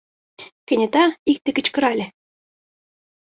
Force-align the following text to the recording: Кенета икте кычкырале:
Кенета 0.67 1.03
икте 1.31 1.49
кычкырале: 1.55 2.05